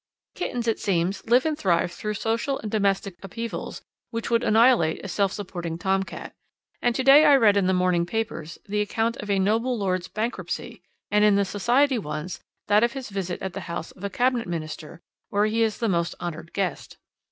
Kittens, 0.33 0.67
it 0.67 0.79
seems, 0.79 1.23
live 1.29 1.45
and 1.45 1.55
thrive 1.55 1.91
through 1.91 2.15
social 2.15 2.57
and 2.57 2.71
domestic 2.71 3.17
upheavals 3.23 3.83
which 4.09 4.31
would 4.31 4.43
annihilate 4.43 4.99
a 5.05 5.07
self 5.07 5.31
supporting 5.31 5.77
tom 5.77 6.01
cat, 6.01 6.33
and 6.81 6.95
to 6.95 7.03
day 7.03 7.23
I 7.23 7.35
read 7.35 7.55
in 7.55 7.67
the 7.67 7.73
morning 7.73 8.07
papers 8.07 8.57
the 8.67 8.81
account 8.81 9.15
of 9.17 9.29
a 9.29 9.37
noble 9.37 9.77
lord's 9.77 10.07
bankruptcy, 10.07 10.81
and 11.11 11.23
in 11.23 11.35
the 11.35 11.45
society 11.45 11.99
ones 11.99 12.39
that 12.65 12.83
of 12.83 12.93
his 12.93 13.09
visit 13.11 13.43
at 13.43 13.53
the 13.53 13.59
house 13.69 13.91
of 13.91 14.03
a 14.03 14.09
Cabinet 14.09 14.47
minister, 14.47 15.01
where 15.29 15.45
he 15.45 15.61
is 15.61 15.77
the 15.77 15.87
most 15.87 16.15
honoured 16.19 16.51
guest. 16.51 16.97